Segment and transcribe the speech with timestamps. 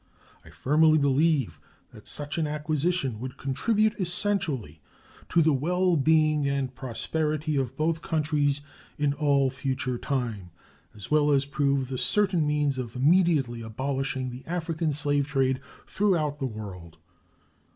[0.43, 1.59] I firmly believe
[1.91, 4.81] that such an acquisition would contribute essentially
[5.29, 8.61] to the well being and prosperity of both countries
[8.97, 10.49] in all future time,
[10.95, 16.39] as well as prove the certain means of immediately abolishing the African slave trade throughout
[16.39, 16.97] the world.